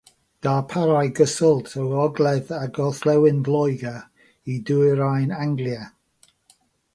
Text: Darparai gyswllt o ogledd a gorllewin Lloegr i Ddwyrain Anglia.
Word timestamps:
Darparai 0.45 1.11
gyswllt 1.19 1.69
o 1.81 1.83
ogledd 2.05 2.49
a 2.59 2.61
gorllewin 2.77 3.43
Lloegr 3.49 4.01
i 4.55 4.57
Ddwyrain 4.71 5.37
Anglia. 5.45 5.85